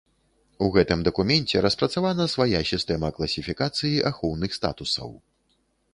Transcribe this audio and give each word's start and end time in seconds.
У 0.67 0.69
гэтым 0.75 1.03
дакуменце 1.07 1.61
распрацавана 1.65 2.25
свая 2.35 2.61
сістэма 2.71 3.11
класіфікацыі 3.19 3.95
ахоўных 4.11 4.51
статусаў. 4.61 5.09